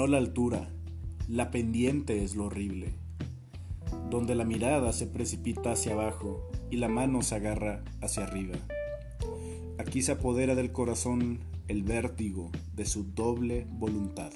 [0.00, 0.70] no la altura,
[1.28, 2.94] la pendiente es lo horrible,
[4.08, 8.56] donde la mirada se precipita hacia abajo y la mano se agarra hacia arriba.
[9.76, 14.32] Aquí se apodera del corazón el vértigo de su doble voluntad.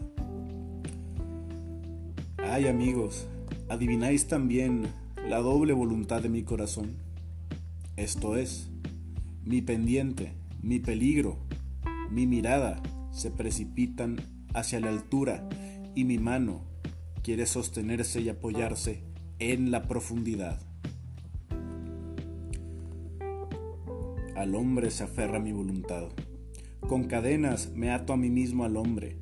[2.37, 3.27] Ay amigos,
[3.71, 4.83] adivináis también
[5.27, 6.91] la doble voluntad de mi corazón.
[7.97, 8.69] Esto es,
[9.43, 11.39] mi pendiente, mi peligro,
[12.11, 14.19] mi mirada se precipitan
[14.55, 15.49] hacia la altura
[15.95, 16.63] y mi mano
[17.23, 19.03] quiere sostenerse y apoyarse
[19.39, 20.61] en la profundidad.
[24.37, 26.09] Al hombre se aferra mi voluntad.
[26.81, 29.17] Con cadenas me ato a mí mismo al hombre,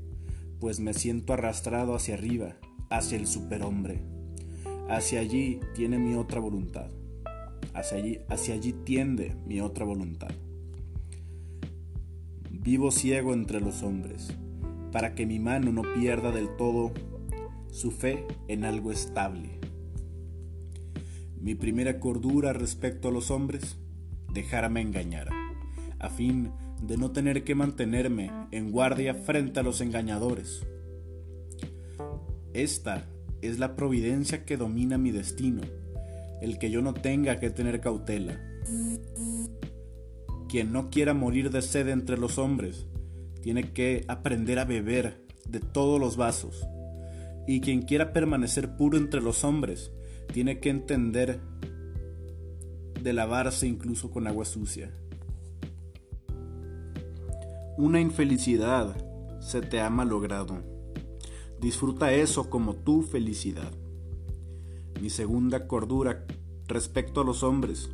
[0.58, 2.56] pues me siento arrastrado hacia arriba,
[2.90, 4.02] hacia el superhombre.
[4.88, 6.90] Hacia allí tiene mi otra voluntad.
[7.74, 10.30] Hacia allí, hacia allí tiende mi otra voluntad.
[12.50, 14.34] Vivo ciego entre los hombres,
[14.92, 16.92] para que mi mano no pierda del todo
[17.72, 19.58] su fe en algo estable.
[21.40, 23.78] Mi primera cordura respecto a los hombres,
[24.32, 25.28] dejarme engañar,
[25.98, 30.64] a fin de no tener que mantenerme en guardia frente a los engañadores.
[32.52, 33.08] Esta
[33.40, 35.62] es la providencia que domina mi destino,
[36.42, 38.38] el que yo no tenga que tener cautela.
[40.48, 42.86] Quien no quiera morir de sed entre los hombres,
[43.42, 46.66] tiene que aprender a beber de todos los vasos.
[47.46, 49.90] Y quien quiera permanecer puro entre los hombres,
[50.32, 51.40] tiene que entender
[53.02, 54.90] de lavarse incluso con agua sucia.
[57.76, 58.96] Una infelicidad
[59.40, 60.62] se te ha malogrado.
[61.60, 63.72] Disfruta eso como tu felicidad.
[65.00, 66.24] Mi segunda cordura
[66.68, 67.90] respecto a los hombres.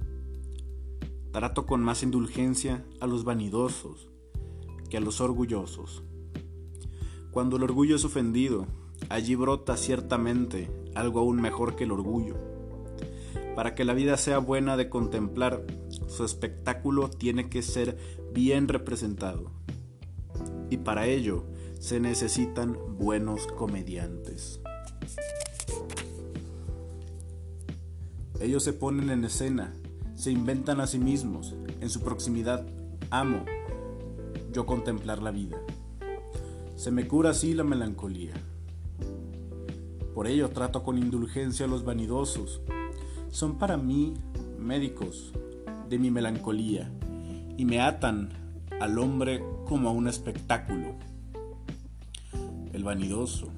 [1.32, 4.10] Trato con más indulgencia a los vanidosos,
[4.88, 6.02] que a los orgullosos.
[7.30, 8.66] Cuando el orgullo es ofendido,
[9.08, 12.36] allí brota ciertamente algo aún mejor que el orgullo.
[13.54, 15.64] Para que la vida sea buena de contemplar,
[16.06, 17.98] su espectáculo tiene que ser
[18.32, 19.50] bien representado.
[20.70, 21.44] Y para ello
[21.78, 24.60] se necesitan buenos comediantes.
[28.40, 29.74] Ellos se ponen en escena,
[30.14, 32.66] se inventan a sí mismos, en su proximidad
[33.10, 33.44] amo
[34.52, 35.58] yo contemplar la vida.
[36.76, 38.34] Se me cura así la melancolía.
[40.14, 42.60] Por ello trato con indulgencia a los vanidosos.
[43.30, 44.14] Son para mí
[44.58, 45.32] médicos
[45.88, 46.90] de mi melancolía
[47.56, 48.30] y me atan
[48.80, 50.94] al hombre como a un espectáculo.
[52.72, 53.48] El vanidoso,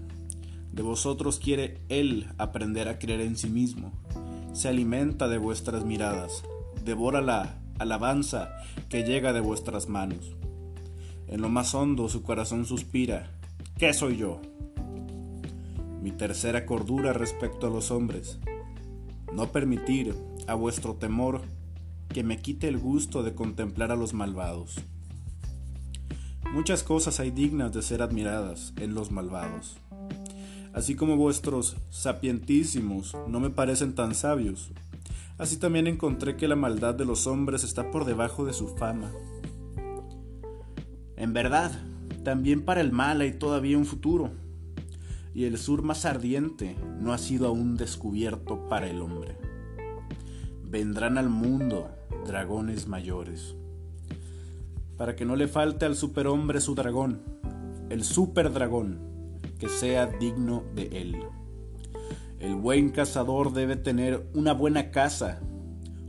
[0.73, 3.93] de vosotros quiere él aprender a creer en sí mismo.
[4.53, 6.43] Se alimenta de vuestras miradas,
[6.85, 8.51] devora la alabanza
[8.89, 10.37] que llega de vuestras manos.
[11.31, 13.31] En lo más hondo su corazón suspira,
[13.79, 14.41] ¿qué soy yo?
[16.03, 18.41] Mi tercera cordura respecto a los hombres,
[19.33, 20.13] no permitir
[20.49, 21.43] a vuestro temor
[22.09, 24.81] que me quite el gusto de contemplar a los malvados.
[26.53, 29.77] Muchas cosas hay dignas de ser admiradas en los malvados.
[30.73, 34.73] Así como vuestros sapientísimos no me parecen tan sabios,
[35.39, 39.13] así también encontré que la maldad de los hombres está por debajo de su fama.
[41.21, 41.71] En verdad,
[42.25, 44.31] también para el mal hay todavía un futuro,
[45.35, 49.37] y el sur más ardiente no ha sido aún descubierto para el hombre.
[50.65, 51.91] Vendrán al mundo
[52.27, 53.55] dragones mayores,
[54.97, 57.21] para que no le falte al superhombre su dragón,
[57.91, 58.99] el superdragón,
[59.59, 61.17] que sea digno de él.
[62.39, 65.43] El buen cazador debe tener una buena casa,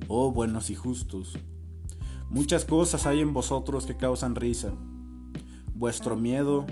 [0.07, 1.38] oh buenos y justos.
[2.29, 4.73] Muchas cosas hay en vosotros que causan risa
[5.73, 6.65] vuestro miedo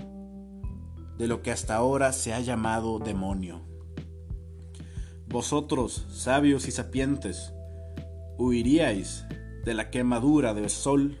[1.18, 3.60] de lo que hasta ahora se ha llamado demonio.
[5.26, 7.52] Vosotros, sabios y sapientes,
[8.38, 9.24] huiríais
[9.64, 11.20] de la quemadura del sol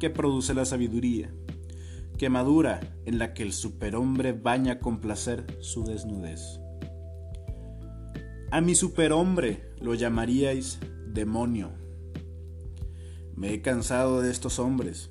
[0.00, 1.32] que produce la sabiduría,
[2.18, 6.60] quemadura en la que el superhombre baña con placer su desnudez.
[8.50, 11.70] A mi superhombre lo llamaríais demonio.
[13.36, 15.10] Me he cansado de estos hombres,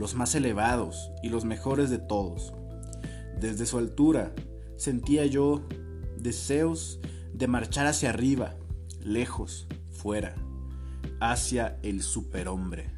[0.00, 2.54] los más elevados y los mejores de todos.
[3.38, 4.32] Desde su altura
[4.78, 5.60] sentía yo
[6.16, 7.00] deseos
[7.34, 8.54] de marchar hacia arriba,
[9.02, 10.36] lejos, fuera,
[11.20, 12.90] hacia el superhombre.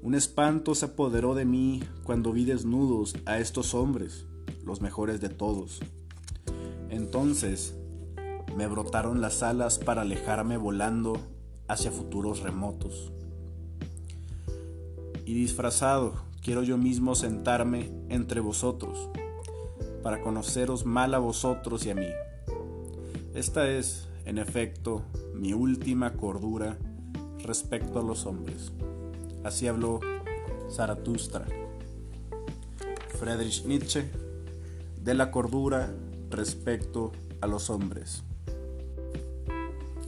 [0.00, 4.24] Un espanto se apoderó de mí cuando vi desnudos a estos hombres,
[4.64, 5.82] los mejores de todos.
[6.88, 7.74] Entonces
[8.56, 11.18] me brotaron las alas para alejarme volando
[11.68, 13.12] hacia futuros remotos
[15.24, 19.08] y disfrazado quiero yo mismo sentarme entre vosotros,
[20.02, 22.08] para conoceros mal a vosotros y a mí.
[23.34, 25.02] Esta es, en efecto,
[25.34, 26.76] mi última cordura
[27.42, 28.72] respecto a los hombres.
[29.42, 30.00] Así habló
[30.70, 31.46] Zaratustra.
[33.18, 34.10] Friedrich Nietzsche,
[35.00, 35.94] de la cordura
[36.28, 38.22] respecto a los hombres.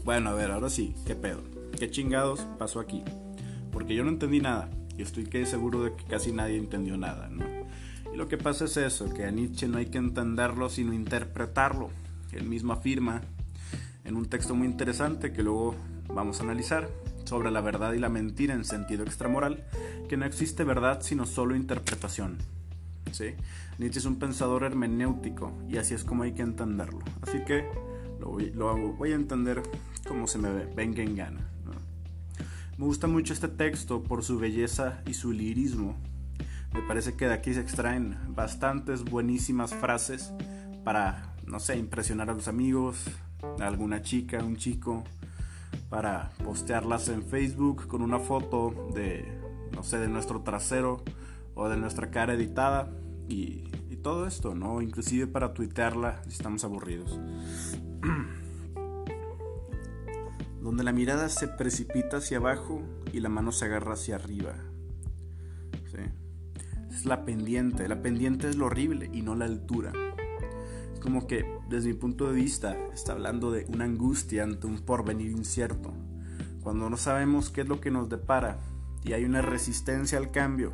[0.04, 1.40] Bueno, a ver, ahora sí, ¿qué pedo?
[1.78, 3.02] ¿Qué chingados pasó aquí?
[3.72, 7.30] Porque yo no entendí nada y estoy seguro de que casi nadie entendió nada.
[8.12, 11.90] Y lo que pasa es eso, que a Nietzsche no hay que entenderlo sino interpretarlo.
[12.32, 13.22] Él mismo afirma
[14.04, 15.74] en un texto muy interesante que luego
[16.14, 16.88] vamos a analizar
[17.24, 19.64] sobre la verdad y la mentira en sentido extramoral,
[20.08, 22.38] que no existe verdad sino solo interpretación.
[23.12, 23.34] ¿Sí?
[23.78, 27.00] Nietzsche es un pensador hermenéutico y así es como hay que entenderlo.
[27.22, 27.68] Así que
[28.20, 28.30] lo
[28.96, 29.62] voy, a entender
[30.08, 31.55] como se me ve, venga en gana.
[32.78, 35.96] Me gusta mucho este texto por su belleza y su lirismo.
[36.74, 40.34] Me parece que de aquí se extraen bastantes buenísimas frases
[40.84, 43.02] para, no sé, impresionar a los amigos,
[43.58, 45.04] a alguna chica, un chico,
[45.88, 49.24] para postearlas en Facebook con una foto de,
[49.72, 51.02] no sé, de nuestro trasero
[51.54, 52.90] o de nuestra cara editada
[53.28, 53.64] y,
[54.02, 54.82] todo esto, ¿no?
[54.82, 57.18] Inclusive para tuitearla si estamos aburridos.
[60.66, 62.82] Donde la mirada se precipita hacia abajo
[63.12, 64.52] y la mano se agarra hacia arriba.
[66.90, 67.86] Es la pendiente.
[67.86, 69.92] La pendiente es lo horrible y no la altura.
[70.92, 74.80] Es como que, desde mi punto de vista, está hablando de una angustia ante un
[74.80, 75.94] porvenir incierto.
[76.64, 78.58] Cuando no sabemos qué es lo que nos depara
[79.04, 80.72] y hay una resistencia al cambio,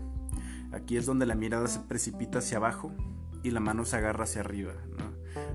[0.73, 2.95] aquí es donde la mirada se precipita hacia abajo
[3.43, 4.73] y la mano se agarra hacia arriba.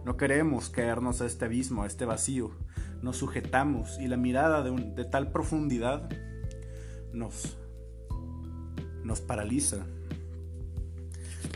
[0.06, 2.52] No, queremos caernos a este abismo, a este vacío.
[3.02, 6.10] Nos sujetamos y la mirada de, de tal profundidad
[7.14, 7.58] nos,
[9.04, 9.86] nos paraliza.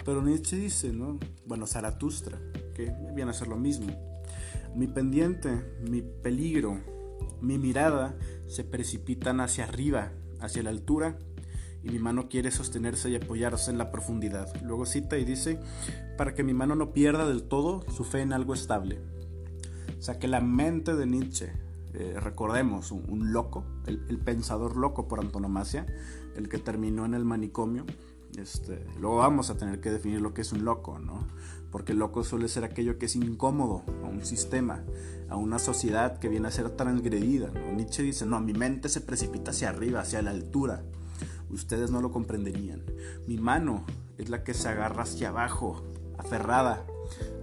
[0.05, 1.19] Pero Nietzsche dice, ¿no?
[1.45, 2.37] Bueno, Zaratustra,
[2.73, 3.91] que viene a ser lo mismo.
[4.75, 5.49] Mi pendiente,
[5.87, 6.79] mi peligro,
[7.41, 8.15] mi mirada
[8.47, 11.17] se precipitan hacia arriba, hacia la altura,
[11.83, 14.53] y mi mano quiere sostenerse y apoyarse en la profundidad.
[14.63, 15.59] Luego cita y dice,
[16.17, 18.99] para que mi mano no pierda del todo su fe en algo estable.
[20.01, 21.51] O sea, que la mente de Nietzsche,
[21.93, 25.85] eh, recordemos, un, loco, el, pensador loco por antonomasia,
[26.35, 27.85] el que terminó en el manicomio,
[28.35, 31.27] este, luego vamos a tener que definir lo que es un loco, ¿no?
[31.69, 34.83] Porque loco suele ser aquello que es incómodo a un sistema,
[35.29, 37.51] a una sociedad que viene a ser transgredida.
[37.75, 40.81] Nietzsche dice, no, mi mente se precipita hacia arriba, hacia la altura
[41.51, 42.81] ustedes no lo comprenderían.
[43.27, 43.85] Mi mano
[44.17, 45.83] es la que se agarra hacia abajo,
[46.17, 46.87] aferrada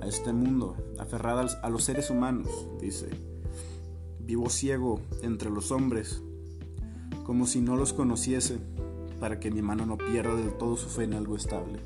[0.01, 2.49] a este mundo, aferrada a los seres humanos,
[2.81, 3.09] dice.
[4.21, 6.23] Vivo ciego entre los hombres,
[7.25, 8.59] como si no los conociese,
[9.21, 11.79] para que mi mano no pierda del todo su fe en algo estable.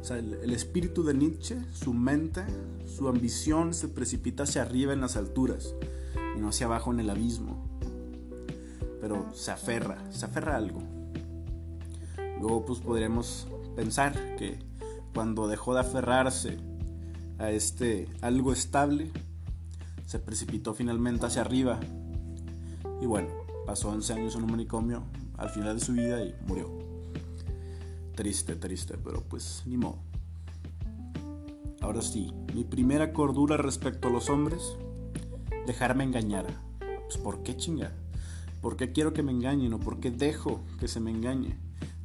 [0.00, 2.42] O sea, el, espíritu de Nietzsche, su mente,
[2.86, 5.74] su ambición se precipita hacia arriba en las alturas
[6.36, 7.68] y no hacia abajo en el abismo
[9.00, 10.82] pero se aferra, se aferra a algo.
[12.40, 14.58] Luego pues podremos pensar que
[15.14, 16.58] cuando dejó de aferrarse
[17.38, 19.10] a este algo estable,
[20.06, 21.78] se precipitó finalmente hacia arriba.
[23.00, 23.28] Y bueno,
[23.66, 25.02] pasó 11 años en un manicomio
[25.36, 26.70] al final de su vida y murió.
[28.14, 29.98] Triste, triste, pero pues ni modo.
[31.80, 34.76] Ahora sí, mi primera cordura respecto a los hombres,
[35.66, 36.46] dejarme engañar.
[37.04, 37.92] Pues ¿por qué chingar?
[38.60, 41.56] ¿Por qué quiero que me engañen o por qué dejo que se me engañe?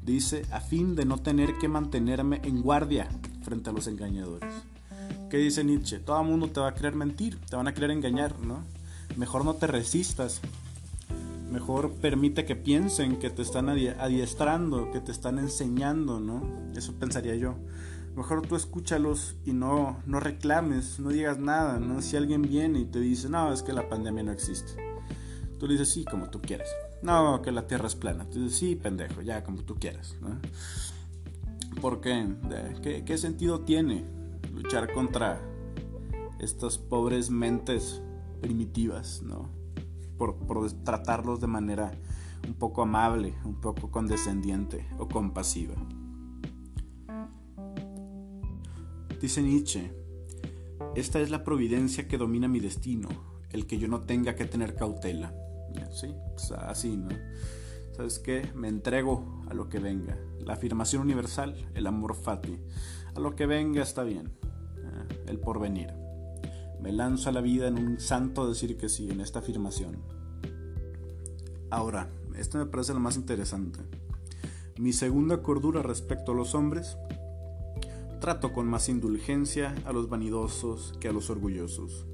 [0.05, 3.07] Dice, a fin de no tener que mantenerme en guardia
[3.41, 4.53] frente a los engañadores.
[5.29, 5.99] ¿Qué dice Nietzsche?
[5.99, 8.63] Todo el mundo te va a querer mentir, te van a querer engañar, ¿no?
[9.15, 10.41] Mejor no te resistas.
[11.49, 16.41] Mejor permite que piensen que te están adiestrando, que te están enseñando, ¿no?
[16.75, 17.55] Eso pensaría yo.
[18.15, 22.01] Mejor tú escúchalos y no, no reclames, no digas nada, ¿no?
[22.01, 24.73] Si alguien viene y te dice, no, es que la pandemia no existe
[25.59, 26.67] Tú le dices, sí, como tú quieras.
[27.03, 28.25] No, que la tierra es plana.
[28.29, 30.15] Tú dices, sí, pendejo, ya, como tú quieras.
[30.21, 30.39] ¿no?
[31.81, 33.03] ¿Por qué?
[33.05, 33.17] qué?
[33.17, 34.05] sentido tiene
[34.53, 35.41] luchar contra
[36.39, 38.01] estas pobres mentes
[38.41, 39.49] primitivas, ¿no?
[40.17, 41.91] Por, por tratarlos de manera
[42.47, 45.75] un poco amable, un poco condescendiente o compasiva.
[49.19, 49.93] Dice Nietzsche,
[50.95, 53.09] esta es la providencia que domina mi destino,
[53.49, 55.33] el que yo no tenga que tener cautela.
[55.91, 56.13] Sí,
[56.57, 57.09] así, ¿no?
[57.95, 58.51] ¿Sabes qué?
[58.55, 60.17] Me entrego a lo que venga.
[60.39, 62.59] La afirmación universal, el amor fati.
[63.15, 64.33] A lo que venga está bien.
[64.77, 65.23] ¿eh?
[65.27, 65.93] El porvenir.
[66.81, 70.01] Me lanzo a la vida en un santo decir que sí, en esta afirmación.
[71.69, 73.79] Ahora, esto me parece lo más interesante.
[74.77, 76.97] Mi segunda cordura respecto a los hombres
[78.19, 82.05] trato con más indulgencia a los vanidosos que a los orgullosos.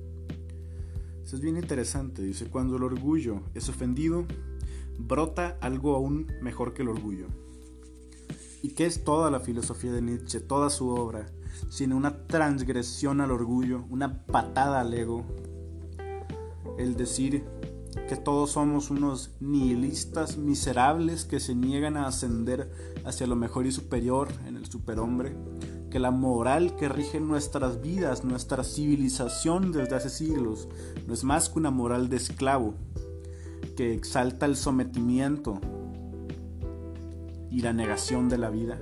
[1.31, 4.25] Es bien interesante, dice, cuando el orgullo es ofendido,
[4.97, 7.27] brota algo aún mejor que el orgullo.
[8.63, 11.27] ¿Y qué es toda la filosofía de Nietzsche, toda su obra,
[11.69, 15.23] sino una transgresión al orgullo, una patada al ego?
[16.79, 17.43] El decir
[18.07, 22.71] que todos somos unos nihilistas miserables que se niegan a ascender
[23.05, 25.35] hacia lo mejor y superior en el superhombre,
[25.89, 30.67] que la moral que rige nuestras vidas, nuestra civilización desde hace siglos,
[31.07, 32.75] no es más que una moral de esclavo,
[33.75, 35.59] que exalta el sometimiento
[37.49, 38.77] y la negación de la vida.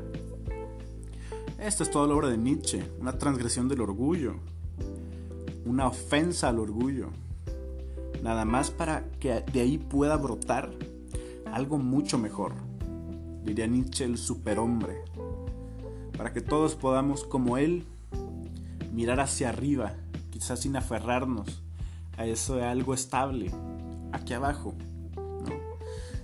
[1.60, 4.36] Esta es toda la obra de Nietzsche, una transgresión del orgullo,
[5.66, 7.10] una ofensa al orgullo,
[8.22, 10.72] nada más para que de ahí pueda brotar
[11.52, 12.54] algo mucho mejor,
[13.44, 15.04] diría Nietzsche el superhombre,
[16.18, 17.86] para que todos podamos como él
[18.92, 19.94] mirar hacia arriba,
[20.32, 21.62] quizás sin aferrarnos
[22.18, 23.52] a eso de algo estable,
[24.12, 24.76] aquí abajo,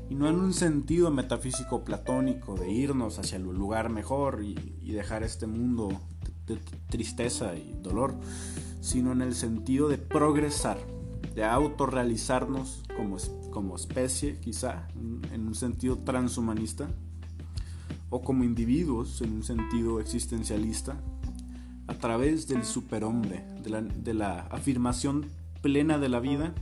[0.10, 4.56] y no en un sentido metafísico platónico de irnos hacia el lugar mejor y,
[4.94, 5.90] dejar este mundo
[6.46, 6.60] de,
[6.90, 8.14] tristeza y dolor,
[8.80, 10.78] sino en el sentido de progresar,
[11.34, 13.18] de autorrealizarnos como,
[13.50, 14.88] como especie, quizá,
[15.32, 16.90] en un sentido transhumanista,
[18.14, 21.02] o como individuos, en un sentido existencialista,
[21.88, 25.26] a través del superhombre, de la, afirmación
[25.64, 26.54] plena de la vida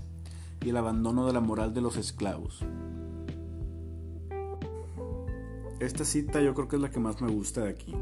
[0.63, 2.62] y el abandono de la moral de los esclavos.
[5.81, 7.93] Esta cita yo creo que es la que más me gusta de aquí.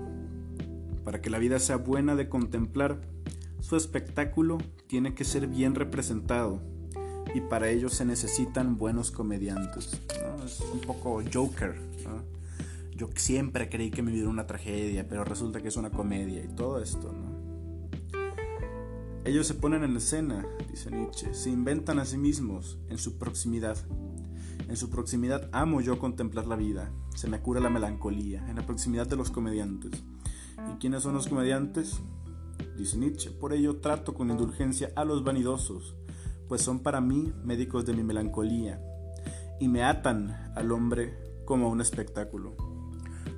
[1.03, 3.01] Para que la vida sea buena de contemplar,
[3.61, 6.61] su espectáculo tiene que ser bien representado
[7.33, 9.99] y para ello se necesitan buenos comediantes.
[10.45, 11.89] Es un poco Joker.
[12.99, 16.43] Yo siempre creí que mi vida era una tragedia, pero resulta que es una comedia
[16.43, 17.15] y todo esto.
[19.23, 23.77] Ellos se ponen en escena, dice Nietzsche, se inventan a sí mismos en su proximidad
[24.67, 28.65] en su proximidad amo yo contemplar la vida, se me cura la melancolía, en la
[28.67, 30.03] proximidad de los comediantes.
[30.71, 31.99] ¿Y quiénes son los comediantes?
[32.77, 35.95] Dice Nietzsche, por ello trato con indulgencia a los vanidosos,
[36.47, 38.79] pues son para mí médicos de mi melancolía,
[39.59, 42.68] y me atan al hombre como a un espectáculo.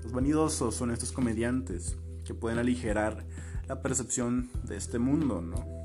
[0.03, 3.25] Los vanidosos son estos comediantes que pueden aligerar
[3.67, 5.81] la percepción de este mundo, ¿no?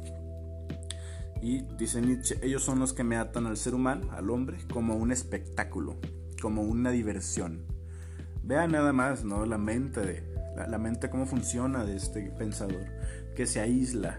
[1.42, 4.96] Y dice Nietzsche, ellos son los que me atan al ser humano, al hombre, como
[4.96, 5.96] un espectáculo,
[6.40, 7.62] como una diversión.
[8.42, 9.44] Vean nada más, ¿no?
[9.44, 12.86] La mente de, la, mente cómo funciona de este pensador,
[13.34, 14.18] que se aísla,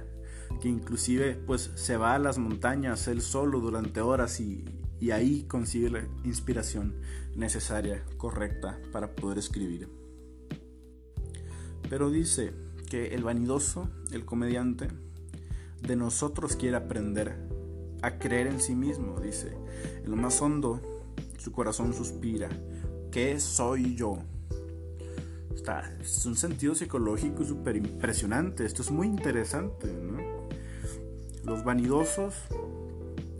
[0.61, 4.63] que inclusive pues se va a las montañas él solo durante horas y,
[4.99, 6.95] y ahí consigue la inspiración
[7.35, 9.89] necesaria, correcta para poder escribir.
[11.89, 12.53] Pero dice
[12.89, 14.87] que el vanidoso, el comediante,
[15.81, 17.37] de nosotros quiere aprender
[18.01, 19.55] a creer en sí mismo, dice.
[20.03, 20.81] En lo más hondo,
[21.37, 22.49] su corazón suspira.
[23.11, 24.17] ¿Qué soy yo?
[25.53, 28.65] Está, es un sentido psicológico súper impresionante.
[28.65, 29.87] Esto es muy interesante,
[31.43, 32.35] Los vanidosos,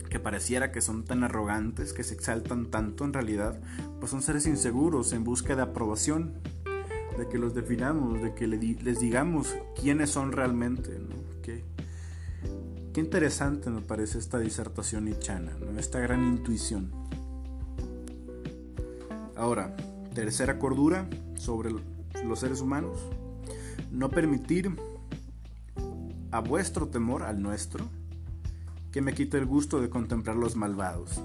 [0.08, 3.60] que pareciera que son tan arrogantes, que se exaltan tanto en realidad,
[4.00, 6.34] pues son seres inseguros en busca de aprobación,
[7.18, 11.28] de que los definamos, de que les digamos quiénes son realmente, ¿no?
[12.92, 16.90] Qué interesante me parece esta disertación nichana, esta gran intuición.
[19.36, 19.76] Ahora,
[20.14, 21.70] tercera cordura sobre
[22.24, 22.98] los seres humanos.
[23.92, 24.74] No permitir
[26.32, 27.88] a vuestro temor, al nuestro,
[28.92, 31.20] que me quite el gusto de contemplar los malvados.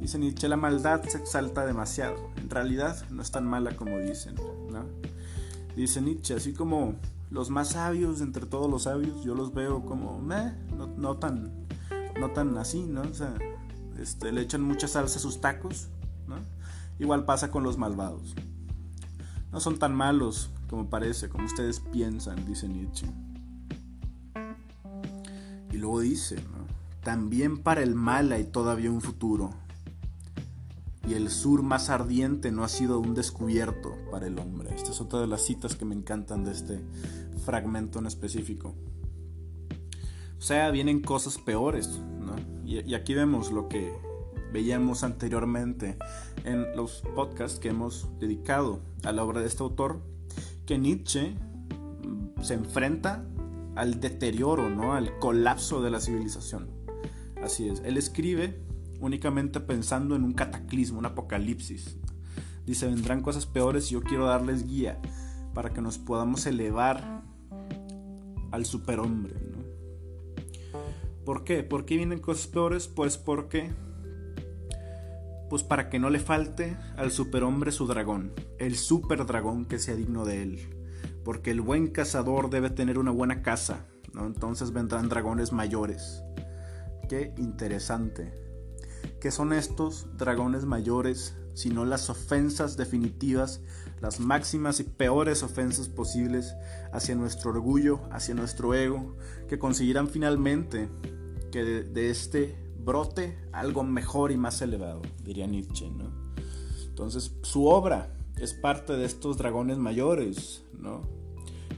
[0.00, 2.16] Dice Nietzsche, la maldad se exalta demasiado.
[2.36, 4.34] En realidad no es tan mala como dicen.
[5.76, 6.94] Dice Nietzsche, así como
[7.30, 10.52] los más sabios entre todos los sabios, yo los veo como, meh,
[10.96, 11.66] no, tan,
[12.18, 13.02] no tan así, ¿no?
[13.02, 13.34] O sea,
[13.98, 15.88] este, le echan mucha salsa a sus tacos,
[16.26, 16.36] ¿no?
[16.98, 18.34] Igual pasa con los malvados.
[19.52, 23.06] No son tan malos como parece, como ustedes piensan, dice Nietzsche.
[25.72, 26.59] Y luego dice, ¿no?
[27.02, 29.50] También para el mal hay todavía un futuro
[31.08, 34.74] y el sur más ardiente no ha sido un descubierto para el hombre.
[34.74, 36.80] Esta es otra de las citas que me encantan de este
[37.44, 38.74] fragmento en específico.
[40.38, 42.36] O sea, vienen cosas peores, ¿no?
[42.64, 43.92] Y, aquí vemos lo que
[44.52, 45.96] veíamos anteriormente
[46.44, 50.00] en los podcasts que hemos dedicado a la obra de este autor,
[50.64, 53.24] que Nietzsche mm, se enfrenta
[53.74, 54.94] al deterioro, ¿no?
[54.94, 56.79] Al colapso de la civilización.
[57.42, 57.80] Así es.
[57.84, 58.60] Él escribe
[59.00, 61.96] únicamente pensando en un cataclismo, un apocalipsis.
[62.66, 65.00] Dice, vendrán cosas peores y yo quiero darles guía
[65.54, 67.22] para que nos podamos elevar
[68.50, 69.34] al superhombre.
[69.34, 69.64] ¿no?
[71.24, 71.62] ¿Por qué?
[71.62, 72.88] ¿Por qué vienen cosas peores?
[72.88, 73.70] Pues porque
[75.48, 79.96] pues para que no le falte al superhombre su dragón, el super dragón que sea
[79.96, 80.60] digno de él.
[81.24, 84.26] Porque el buen cazador debe tener una buena casa, ¿no?
[84.26, 86.22] Entonces vendrán dragones mayores.
[87.10, 88.32] Qué interesante.
[89.20, 93.62] ¿Qué son estos dragones mayores sino las ofensas definitivas,
[94.00, 96.54] las máximas y peores ofensas posibles
[96.92, 99.16] hacia nuestro orgullo, hacia nuestro ego,
[99.48, 100.88] que conseguirán finalmente
[101.50, 106.12] que de, de este brote algo mejor y más elevado, diría Nietzsche, ¿no?
[106.86, 111.02] Entonces, su obra es parte de estos dragones mayores, ¿no?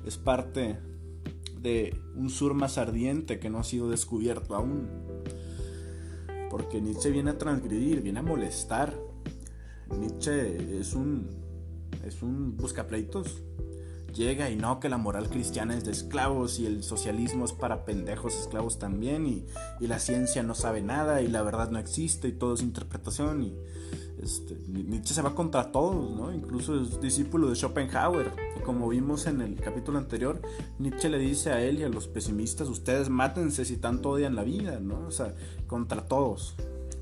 [0.04, 0.78] Es parte
[1.62, 4.88] de un sur más ardiente que no ha sido descubierto aún.
[6.50, 8.95] Porque Nietzsche viene a transgredir, viene a molestar.
[9.99, 11.28] Nietzsche es un
[12.04, 13.42] es un buscapleitos
[14.12, 17.85] llega y no que la moral cristiana es de esclavos y el socialismo es para
[17.85, 19.47] pendejos esclavos también y,
[19.81, 23.54] la ciencia no sabe nada y la verdad no existe y todo es interpretación y
[24.22, 26.32] este, Nietzsche se va contra todos, ¿no?
[26.32, 30.40] incluso es discípulo de Schopenhauer y como vimos en el capítulo anterior
[30.78, 34.44] Nietzsche le dice a él y a los pesimistas ustedes mátense si tanto odian la
[34.44, 35.06] vida, ¿no?
[35.06, 35.34] o sea,
[35.66, 36.54] contra todos.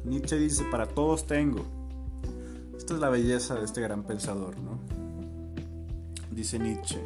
[0.04, 1.64] Nietzsche dice para todos tengo.
[2.76, 4.78] Esta es la belleza de este gran pensador, ¿no?
[6.30, 7.00] dice Nietzsche.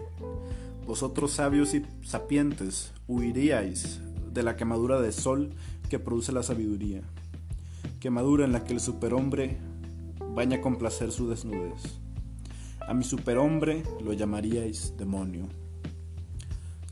[0.86, 4.00] Vosotros sabios y sapientes huiríais
[4.32, 5.50] de la quemadura de sol
[5.88, 7.02] que produce la sabiduría,
[8.00, 9.58] quemadura en la que el superhombre
[10.34, 11.82] baña con placer su desnudez.
[12.86, 15.46] A mi superhombre lo llamaríais demonio.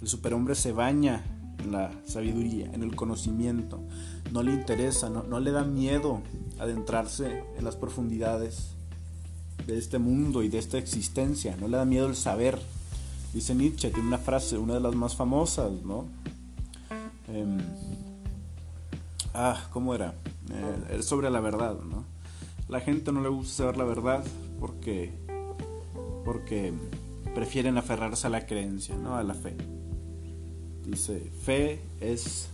[0.00, 1.24] El superhombre se baña
[1.58, 3.82] en la sabiduría, en el conocimiento.
[4.32, 6.22] No le interesa, no, le da miedo
[6.58, 8.70] adentrarse en las profundidades
[9.66, 12.58] de este mundo y de esta existencia, no le da miedo el saber.
[13.32, 16.06] Dice Nietzsche, tiene una frase, una de las más famosas, ¿no?
[17.28, 17.58] Em,
[19.34, 20.14] ah, ¿cómo era?
[20.50, 22.11] Eh, es sobre la verdad, ¿no?
[22.72, 24.24] La gente no le gusta saber la verdad
[24.58, 25.12] porque,
[26.24, 26.72] porque
[27.34, 29.14] prefieren aferrarse a la creencia, ¿no?
[29.14, 29.54] A la fe.
[30.82, 32.48] Dice, fe es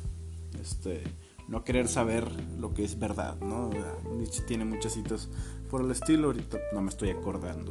[0.61, 1.04] este,
[1.46, 2.28] no querer saber
[2.59, 3.70] lo que es verdad, ¿no?
[4.16, 5.28] Nietzsche tiene muchas citas
[5.70, 7.70] por el estilo, ahorita no me estoy acordando.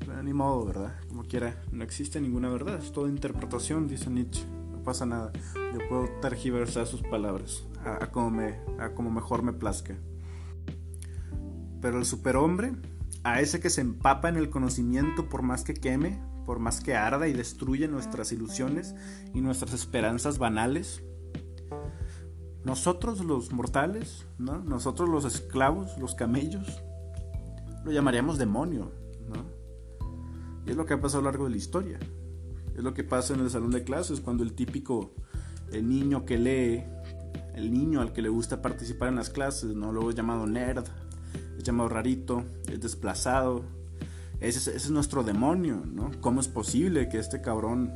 [0.00, 0.96] Pero ni modo, ¿verdad?
[1.06, 4.44] Como quiera, no existe ninguna verdad, es toda interpretación, dice Nietzsche.
[4.72, 9.52] No pasa nada, yo puedo tergiversar sus palabras a, como, me, a como mejor me
[9.52, 9.96] plazca.
[11.84, 12.72] Pero el superhombre,
[13.24, 16.96] a ese que se empapa en el conocimiento por más que queme, por más que
[16.96, 18.94] arda y destruye nuestras ilusiones
[19.34, 21.02] y nuestras esperanzas banales,
[22.64, 24.60] nosotros los mortales, ¿no?
[24.60, 26.82] nosotros los esclavos, los camellos,
[27.84, 28.90] lo llamaríamos demonio.
[29.28, 29.44] ¿no?
[30.64, 31.98] Y es lo que ha pasado a lo largo de la historia.
[32.74, 35.12] Es lo que pasa en el salón de clases cuando el típico
[35.70, 36.82] el niño que lee,
[37.54, 39.92] el niño al que le gusta participar en las clases, ¿no?
[39.92, 40.86] luego es llamado nerd,
[41.64, 43.64] llamado rarito, es desplazado.
[44.40, 46.10] Ese es, nuestro demonio, ¿no?
[46.20, 47.92] ¿Cómo es posible que este cabrón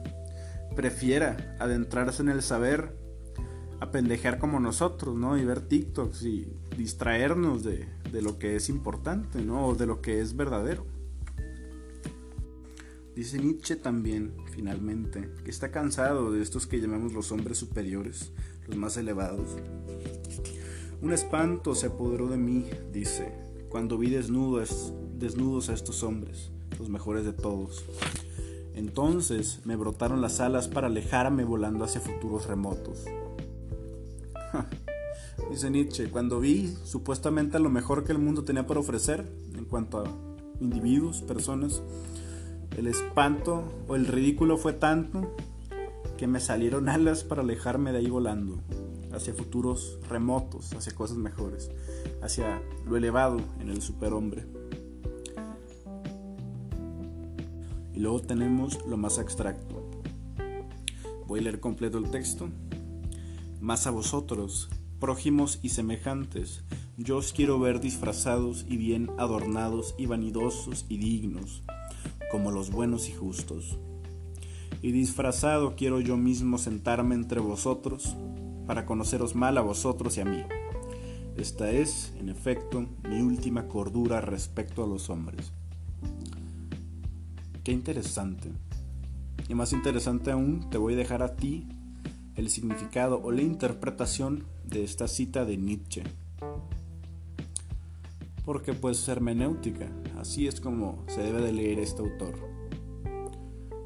[0.74, 2.96] prefiera adentrarse en el saber
[3.80, 5.38] a como nosotros, ¿no?
[5.38, 9.66] Y ver TikToks y distraernos de, de lo que es importante, ¿no?
[9.66, 10.86] O de lo que es verdadero.
[13.14, 18.30] Dice Nietzsche también, finalmente, que está cansado de estos que llamamos los hombres superiores,
[18.68, 19.56] los más elevados.
[21.02, 23.32] Un espanto se apoderó de mí, dice,
[23.68, 27.84] cuando vi desnudos, a estos hombres, los mejores de todos.
[28.74, 33.04] Entonces me brotaron las alas para alejarme volando hacia futuros remotos.
[35.50, 40.00] Dice Nietzsche, cuando vi supuestamente lo mejor que el mundo tenía para ofrecer en cuanto
[40.00, 40.04] a
[40.60, 41.82] individuos, personas,
[42.76, 45.34] el espanto o el ridículo fue tanto
[46.16, 48.58] que me salieron alas para alejarme de ahí volando,
[49.12, 51.70] hacia futuros remotos, hacia cosas mejores,
[52.22, 54.46] hacia lo elevado en el superhombre.
[57.94, 59.90] Y luego tenemos lo más abstracto.
[61.26, 62.48] Voy a leer completo el texto
[63.60, 64.68] mas a vosotros,
[65.00, 66.62] prójimos y semejantes,
[66.96, 71.64] yo os quiero ver disfrazados y bien adornados y vanidosos y dignos,
[72.30, 73.78] como los buenos y justos.
[74.80, 78.16] Y disfrazado quiero yo mismo sentarme entre vosotros,
[78.68, 80.44] para conoceros mal a vosotros y a mí.
[81.38, 85.52] Esta es, en efecto, mi última cordura respecto a los hombres.
[87.64, 88.50] Qué interesante.
[89.48, 91.66] Y más interesante aún, te voy a dejar a ti
[92.36, 96.02] el significado o la interpretación de esta cita de Nietzsche.
[98.44, 102.34] Porque pues hermenéutica, así es como se debe de leer este autor.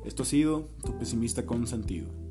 [0.04, 2.21] Esto ha sido tu pesimista con sentido.